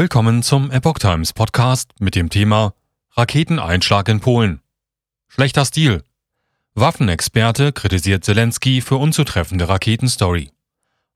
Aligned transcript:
Willkommen 0.00 0.42
zum 0.42 0.70
Epoch 0.70 0.98
Times 0.98 1.34
Podcast 1.34 1.90
mit 1.98 2.14
dem 2.14 2.30
Thema 2.30 2.72
Raketeneinschlag 3.18 4.08
in 4.08 4.20
Polen. 4.20 4.62
Schlechter 5.28 5.66
Stil. 5.66 6.02
Waffenexperte 6.74 7.74
kritisiert 7.74 8.24
Zelensky 8.24 8.80
für 8.80 8.96
unzutreffende 8.96 9.68
Raketenstory. 9.68 10.52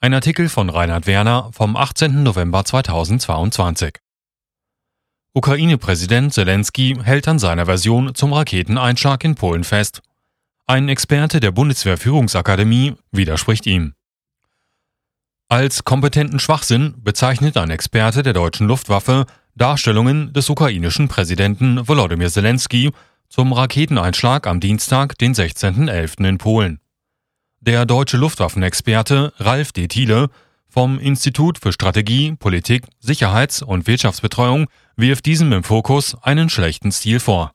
Ein 0.00 0.14
Artikel 0.14 0.48
von 0.48 0.68
Reinhard 0.68 1.06
Werner 1.06 1.50
vom 1.52 1.76
18. 1.76 2.24
November 2.24 2.64
2022. 2.64 4.00
Ukraine-Präsident 5.32 6.34
Zelensky 6.34 6.96
hält 7.04 7.28
an 7.28 7.38
seiner 7.38 7.66
Version 7.66 8.16
zum 8.16 8.32
Raketeneinschlag 8.32 9.22
in 9.22 9.36
Polen 9.36 9.62
fest. 9.62 10.02
Ein 10.66 10.88
Experte 10.88 11.38
der 11.38 11.52
Bundeswehr-Führungsakademie 11.52 12.96
widerspricht 13.12 13.64
ihm. 13.66 13.94
Als 15.52 15.84
kompetenten 15.84 16.38
Schwachsinn 16.38 16.94
bezeichnet 17.04 17.58
ein 17.58 17.68
Experte 17.68 18.22
der 18.22 18.32
deutschen 18.32 18.66
Luftwaffe 18.66 19.26
Darstellungen 19.54 20.32
des 20.32 20.48
ukrainischen 20.48 21.08
Präsidenten 21.08 21.86
Volodymyr 21.86 22.30
Zelensky 22.30 22.90
zum 23.28 23.52
Raketeneinschlag 23.52 24.46
am 24.46 24.60
Dienstag, 24.60 25.18
den 25.18 25.34
16.11. 25.34 26.26
in 26.26 26.38
Polen. 26.38 26.80
Der 27.60 27.84
deutsche 27.84 28.16
Luftwaffenexperte 28.16 29.34
Ralf 29.36 29.72
D. 29.72 29.88
Thiele 29.88 30.30
vom 30.70 30.98
Institut 30.98 31.58
für 31.58 31.74
Strategie, 31.74 32.34
Politik, 32.38 32.86
Sicherheits- 33.00 33.60
und 33.60 33.86
Wirtschaftsbetreuung 33.86 34.68
wirft 34.96 35.26
diesem 35.26 35.52
im 35.52 35.64
Fokus 35.64 36.16
einen 36.22 36.48
schlechten 36.48 36.92
Stil 36.92 37.20
vor. 37.20 37.52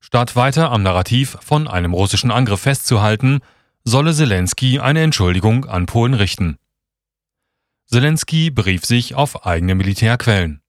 Statt 0.00 0.34
weiter 0.34 0.72
am 0.72 0.82
Narrativ 0.82 1.38
von 1.40 1.68
einem 1.68 1.94
russischen 1.94 2.32
Angriff 2.32 2.62
festzuhalten, 2.62 3.42
solle 3.84 4.12
Zelensky 4.12 4.80
eine 4.80 5.02
Entschuldigung 5.02 5.66
an 5.66 5.86
Polen 5.86 6.14
richten. 6.14 6.58
Zelensky 7.90 8.50
berief 8.50 8.84
sich 8.84 9.14
auf 9.14 9.46
eigene 9.46 9.74
Militärquellen. 9.74 10.60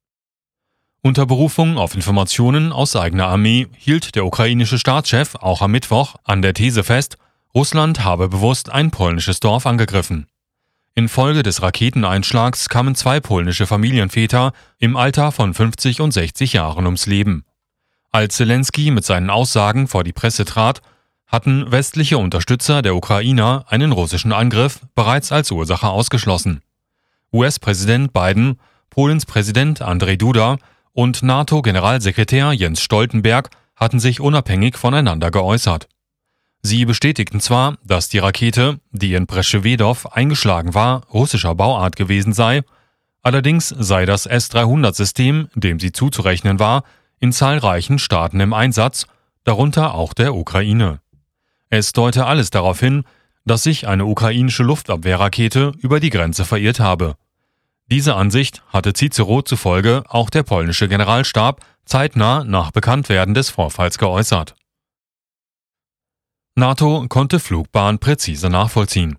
Unter 1.02 1.26
Berufung 1.26 1.78
auf 1.78 1.94
Informationen 1.94 2.72
aus 2.72 2.95
eigener 2.95 3.28
Armee 3.28 3.68
hielt 3.75 4.16
der 4.16 4.25
ukrainische 4.25 4.80
Staatschef 4.80 5.36
auch 5.36 5.62
am 5.62 5.72
Mittwoch 5.72 6.16
an 6.23 6.42
der 6.42 6.53
These 6.53 6.81
fest, 6.86 7.17
Russland 7.53 8.06
habe 8.06 8.30
bewusst 8.30 8.70
ein 8.70 8.92
polnisches 8.92 9.42
Dorf 9.42 9.66
angegriffen. 9.66 10.28
Infolge 10.95 11.44
des 11.44 11.62
Raketeneinschlags 11.62 12.70
kamen 12.70 12.95
zwei 12.95 13.20
polnische 13.20 13.67
Familienväter 13.67 14.53
im 14.78 14.95
Alter 14.95 15.34
von 15.34 15.53
50 15.53 16.00
und 16.00 16.12
60 16.12 16.53
Jahren 16.53 16.86
ums 16.86 17.06
Leben. 17.06 17.44
Als 18.12 18.38
Zelensky 18.38 18.92
mit 18.92 19.03
seinen 19.03 19.30
Aussagen 19.30 19.90
vor 19.90 20.06
die 20.06 20.14
Presse 20.14 20.45
trat, 20.45 20.81
hatten 21.28 21.70
westliche 21.70 22.17
Unterstützer 22.17 22.81
der 22.81 22.95
Ukrainer 22.95 23.66
einen 23.67 23.92
russischen 23.92 24.31
Angriff 24.31 24.80
bereits 24.95 25.34
als 25.34 25.52
Ursache 25.52 25.90
ausgeschlossen. 25.90 26.62
US-Präsident 27.33 28.13
Biden, 28.13 28.59
Polens 28.89 29.25
Präsident 29.25 29.81
Andrzej 29.81 30.17
Duda 30.17 30.58
und 30.94 31.23
NATO-Generalsekretär 31.23 32.52
Jens 32.53 32.81
Stoltenberg 32.81 33.49
hatten 33.75 33.99
sich 33.99 34.19
unabhängig 34.19 34.77
voneinander 34.77 35.31
geäußert. 35.31 35.88
Sie 36.61 36.83
bestätigten 36.85 37.39
zwar, 37.39 37.77
dass 37.85 38.09
die 38.09 38.17
Rakete, 38.17 38.80
die 38.91 39.13
in 39.13 39.27
Preschewedow 39.27 40.07
eingeschlagen 40.07 40.73
war, 40.73 41.05
russischer 41.13 41.55
Bauart 41.55 41.95
gewesen 41.95 42.33
sei, 42.33 42.63
allerdings 43.22 43.69
sei 43.69 44.05
das 44.05 44.25
S-300-System, 44.25 45.50
dem 45.55 45.80
sie 45.80 45.94
zuzurechnen 45.94 46.59
war, 46.59 46.83
in 47.19 47.31
zahlreichen 47.31 48.00
Staaten 48.00 48.39
im 48.39 48.53
Einsatz, 48.53 49.05
darunter 49.45 49.94
auch 49.94 50.13
der 50.13 50.35
Ukraine. 50.35 51.00
Es 51.69 51.94
deute 51.94 52.25
alles 52.25 52.50
darauf 52.50 52.80
hin, 52.80 53.03
dass 53.50 53.64
sich 53.64 53.88
eine 53.88 54.05
ukrainische 54.05 54.61
Luftabwehrrakete 54.64 55.73
über 55.80 56.00
die 56.00 56.11
Grenze 56.11 56.45
verirrt 56.45 56.80
habe. 56.80 57.16
Diese 57.88 58.16
Ansicht 58.16 58.61
hatte 58.67 58.94
Cicero 58.94 59.41
zufolge 59.41 60.03
auch 60.08 60.30
der 60.30 60.44
polnische 60.44 60.88
Generalstab 60.88 61.66
zeitnah 61.83 62.44
nach 62.44 62.69
Bekanntwerden 62.69 63.33
des 63.33 63.50
Vorfalls 63.50 63.97
geäußert. 63.97 64.56
NATO 66.53 67.08
konnte 67.09 67.39
Flugbahn 67.39 67.97
präzise 67.97 68.50
nachvollziehen. 68.50 69.18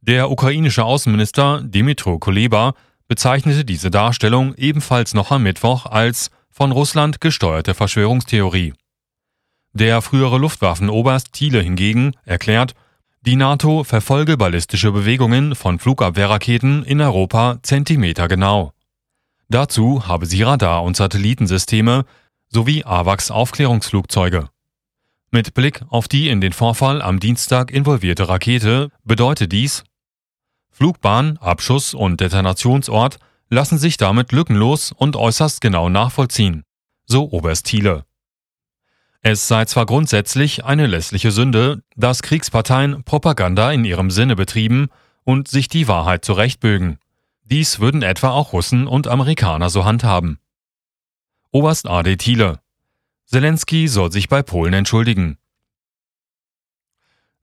Der 0.00 0.28
ukrainische 0.28 0.84
Außenminister 0.84 1.62
Dimitro 1.62 2.18
Kuleba 2.18 2.74
bezeichnete 3.06 3.64
diese 3.64 3.92
Darstellung 3.92 4.54
ebenfalls 4.56 5.14
noch 5.14 5.30
am 5.30 5.44
Mittwoch 5.44 5.86
als 5.86 6.30
von 6.50 6.72
Russland 6.72 7.20
gesteuerte 7.20 7.74
Verschwörungstheorie. 7.74 8.74
Der 9.72 10.02
frühere 10.02 10.38
Luftwaffenoberst 10.38 11.32
Thiele 11.32 11.60
hingegen 11.60 12.16
erklärt, 12.24 12.74
die 13.24 13.36
NATO 13.36 13.84
verfolge 13.84 14.36
ballistische 14.36 14.90
Bewegungen 14.90 15.54
von 15.54 15.78
Flugabwehrraketen 15.78 16.84
in 16.84 17.00
Europa 17.00 17.58
zentimetergenau. 17.62 18.72
Dazu 19.48 20.08
habe 20.08 20.26
sie 20.26 20.42
Radar- 20.42 20.82
und 20.82 20.96
Satellitensysteme 20.96 22.04
sowie 22.48 22.84
AWACS-Aufklärungsflugzeuge. 22.84 24.48
Mit 25.30 25.54
Blick 25.54 25.82
auf 25.88 26.08
die 26.08 26.28
in 26.28 26.40
den 26.40 26.52
Vorfall 26.52 27.00
am 27.00 27.20
Dienstag 27.20 27.70
involvierte 27.70 28.28
Rakete 28.28 28.90
bedeutet 29.04 29.52
dies, 29.52 29.84
Flugbahn, 30.72 31.38
Abschuss 31.38 31.94
und 31.94 32.20
Detonationsort 32.20 33.18
lassen 33.48 33.78
sich 33.78 33.98
damit 33.98 34.32
lückenlos 34.32 34.90
und 34.90 35.14
äußerst 35.14 35.60
genau 35.60 35.88
nachvollziehen, 35.88 36.64
so 37.06 37.30
Oberst 37.30 37.66
Thiele. 37.66 38.04
Es 39.24 39.46
sei 39.46 39.64
zwar 39.66 39.86
grundsätzlich 39.86 40.64
eine 40.64 40.88
lässliche 40.88 41.30
Sünde, 41.30 41.84
dass 41.94 42.22
Kriegsparteien 42.22 43.04
Propaganda 43.04 43.70
in 43.70 43.84
ihrem 43.84 44.10
Sinne 44.10 44.34
betrieben 44.34 44.88
und 45.22 45.46
sich 45.46 45.68
die 45.68 45.86
Wahrheit 45.86 46.24
zurechtbögen. 46.24 46.98
Dies 47.44 47.78
würden 47.78 48.02
etwa 48.02 48.30
auch 48.30 48.52
Russen 48.52 48.88
und 48.88 49.06
Amerikaner 49.06 49.70
so 49.70 49.84
handhaben. 49.84 50.40
Oberst 51.52 51.86
A.D. 51.86 52.16
Thiele 52.16 52.60
Zelensky 53.26 53.86
soll 53.86 54.10
sich 54.10 54.28
bei 54.28 54.42
Polen 54.42 54.74
entschuldigen. 54.74 55.38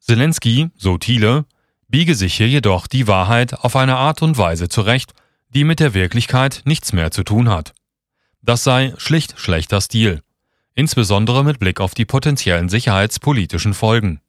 Zelensky, 0.01 0.69
so 0.75 0.97
Thiele, 0.97 1.45
biege 1.87 2.13
sich 2.13 2.35
hier 2.35 2.49
jedoch 2.49 2.87
die 2.87 3.07
Wahrheit 3.07 3.53
auf 3.53 3.77
eine 3.77 3.95
Art 3.95 4.21
und 4.21 4.37
Weise 4.37 4.67
zurecht, 4.67 5.13
die 5.49 5.63
mit 5.63 5.79
der 5.79 5.93
Wirklichkeit 5.93 6.61
nichts 6.65 6.91
mehr 6.91 7.11
zu 7.11 7.23
tun 7.23 7.47
hat. 7.49 7.73
Das 8.41 8.65
sei 8.65 8.93
schlicht 8.97 9.39
schlechter 9.39 9.79
Stil 9.79 10.21
insbesondere 10.79 11.43
mit 11.43 11.59
Blick 11.59 11.81
auf 11.81 11.93
die 11.93 12.05
potenziellen 12.05 12.69
sicherheitspolitischen 12.69 13.73
Folgen. 13.73 14.21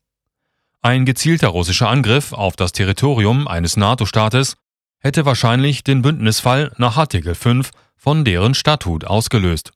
Ein 0.83 1.05
gezielter 1.05 1.49
russischer 1.49 1.89
Angriff 1.89 2.33
auf 2.33 2.57
das 2.57 2.73
Territorium 2.73 3.47
eines 3.47 3.77
NATO-Staates 3.77 4.57
hätte 4.99 5.25
wahrscheinlich 5.25 5.85
den 5.85 6.03
Bündnisfall 6.03 6.73
nach 6.77 6.97
Artikel 6.97 7.37
5 7.37 7.71
von 7.97 8.25
deren 8.25 8.55
Statut 8.55 9.05
ausgelöst. 9.05 9.73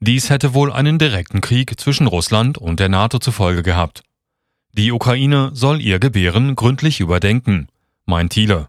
Dies 0.00 0.28
hätte 0.28 0.54
wohl 0.54 0.72
einen 0.72 0.98
direkten 0.98 1.40
Krieg 1.40 1.78
zwischen 1.78 2.08
Russland 2.08 2.58
und 2.58 2.80
der 2.80 2.88
NATO 2.88 3.20
zur 3.20 3.32
Folge 3.32 3.62
gehabt. 3.62 4.02
Die 4.72 4.90
Ukraine 4.90 5.50
soll 5.54 5.80
ihr 5.80 6.00
Gebären 6.00 6.56
gründlich 6.56 6.98
überdenken, 6.98 7.68
meint 8.06 8.32
Thiele. 8.32 8.68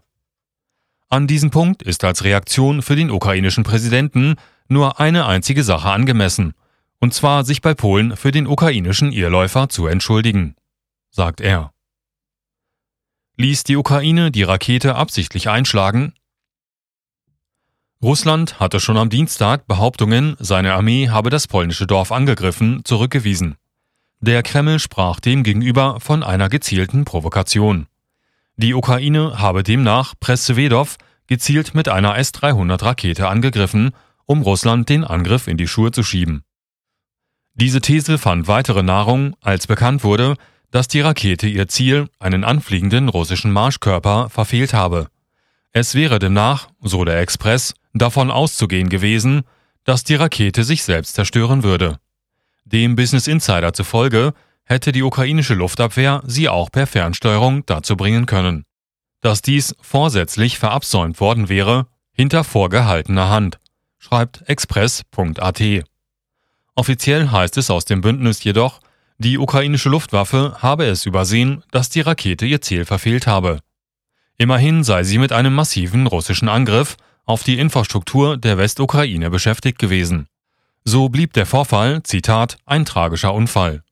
An 1.08 1.26
diesem 1.26 1.50
Punkt 1.50 1.82
ist 1.82 2.04
als 2.04 2.22
Reaktion 2.22 2.82
für 2.82 2.94
den 2.94 3.10
ukrainischen 3.10 3.64
Präsidenten 3.64 4.36
nur 4.68 5.00
eine 5.00 5.26
einzige 5.26 5.64
Sache 5.64 5.90
angemessen, 5.90 6.54
und 7.00 7.14
zwar 7.14 7.44
sich 7.44 7.60
bei 7.60 7.74
Polen 7.74 8.16
für 8.16 8.30
den 8.30 8.46
ukrainischen 8.46 9.12
Irrläufer 9.12 9.68
zu 9.68 9.86
entschuldigen, 9.86 10.56
sagt 11.10 11.40
er. 11.40 11.72
Ließ 13.36 13.64
die 13.64 13.76
Ukraine 13.76 14.30
die 14.30 14.44
Rakete 14.44 14.94
absichtlich 14.94 15.48
einschlagen? 15.48 16.14
Russland 18.00 18.60
hatte 18.60 18.80
schon 18.80 18.96
am 18.96 19.10
Dienstag 19.10 19.66
Behauptungen, 19.66 20.36
seine 20.38 20.74
Armee 20.74 21.08
habe 21.08 21.30
das 21.30 21.48
polnische 21.48 21.86
Dorf 21.86 22.12
angegriffen, 22.12 22.84
zurückgewiesen. 22.84 23.56
Der 24.20 24.42
Kreml 24.42 24.78
sprach 24.78 25.20
demgegenüber 25.20 26.00
von 26.00 26.22
einer 26.22 26.48
gezielten 26.48 27.04
Provokation. 27.04 27.88
Die 28.56 28.74
Ukraine 28.74 29.40
habe 29.40 29.62
demnach 29.62 30.14
Presswedow 30.20 30.96
gezielt 31.26 31.74
mit 31.74 31.88
einer 31.88 32.16
S-300-Rakete 32.16 33.26
angegriffen, 33.26 33.90
um 34.26 34.42
Russland 34.42 34.88
den 34.88 35.02
Angriff 35.02 35.48
in 35.48 35.56
die 35.56 35.66
Schuhe 35.66 35.90
zu 35.90 36.02
schieben. 36.02 36.43
Diese 37.54 37.80
These 37.80 38.18
fand 38.18 38.48
weitere 38.48 38.82
Nahrung, 38.82 39.36
als 39.40 39.66
bekannt 39.66 40.02
wurde, 40.02 40.36
dass 40.72 40.88
die 40.88 41.00
Rakete 41.00 41.46
ihr 41.46 41.68
Ziel, 41.68 42.08
einen 42.18 42.42
anfliegenden 42.42 43.08
russischen 43.08 43.52
Marschkörper, 43.52 44.28
verfehlt 44.28 44.74
habe. 44.74 45.06
Es 45.70 45.94
wäre 45.94 46.18
demnach, 46.18 46.68
so 46.80 47.04
der 47.04 47.20
Express, 47.20 47.74
davon 47.92 48.32
auszugehen 48.32 48.88
gewesen, 48.88 49.42
dass 49.84 50.02
die 50.02 50.16
Rakete 50.16 50.64
sich 50.64 50.82
selbst 50.82 51.14
zerstören 51.14 51.62
würde. 51.62 51.98
Dem 52.64 52.96
Business 52.96 53.28
Insider 53.28 53.72
zufolge 53.72 54.34
hätte 54.64 54.90
die 54.90 55.02
ukrainische 55.02 55.54
Luftabwehr 55.54 56.22
sie 56.26 56.48
auch 56.48 56.72
per 56.72 56.88
Fernsteuerung 56.88 57.64
dazu 57.66 57.96
bringen 57.96 58.26
können. 58.26 58.64
Dass 59.20 59.42
dies 59.42 59.76
vorsätzlich 59.80 60.58
verabsäumt 60.58 61.20
worden 61.20 61.48
wäre, 61.48 61.86
hinter 62.12 62.42
vorgehaltener 62.42 63.28
Hand, 63.30 63.58
schreibt 63.98 64.48
express.at. 64.48 65.62
Offiziell 66.74 67.30
heißt 67.30 67.56
es 67.58 67.70
aus 67.70 67.84
dem 67.84 68.00
Bündnis 68.00 68.42
jedoch, 68.42 68.80
die 69.18 69.38
ukrainische 69.38 69.88
Luftwaffe 69.88 70.56
habe 70.60 70.86
es 70.86 71.06
übersehen, 71.06 71.62
dass 71.70 71.88
die 71.88 72.00
Rakete 72.00 72.46
ihr 72.46 72.60
Ziel 72.60 72.84
verfehlt 72.84 73.28
habe. 73.28 73.60
Immerhin 74.38 74.82
sei 74.82 75.04
sie 75.04 75.18
mit 75.18 75.30
einem 75.30 75.54
massiven 75.54 76.08
russischen 76.08 76.48
Angriff 76.48 76.96
auf 77.24 77.44
die 77.44 77.58
Infrastruktur 77.60 78.36
der 78.36 78.58
Westukraine 78.58 79.30
beschäftigt 79.30 79.78
gewesen. 79.78 80.26
So 80.84 81.08
blieb 81.08 81.32
der 81.32 81.46
Vorfall, 81.46 82.02
Zitat, 82.02 82.58
ein 82.66 82.84
tragischer 82.84 83.32
Unfall. 83.32 83.83